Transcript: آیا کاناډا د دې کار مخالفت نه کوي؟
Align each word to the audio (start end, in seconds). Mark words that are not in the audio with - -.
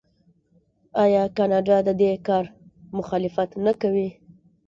آیا 1.03 1.23
کاناډا 1.37 1.77
د 1.87 1.89
دې 2.01 2.11
کار 2.27 2.45
مخالفت 2.97 3.49
نه 3.65 3.73
کوي؟ 3.81 4.09